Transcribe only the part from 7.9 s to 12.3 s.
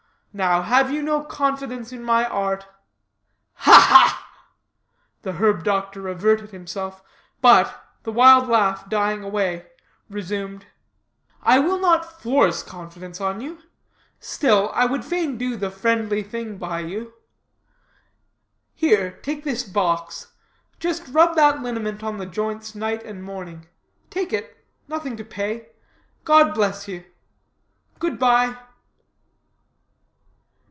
the wild laugh dying away, resumed: "I will not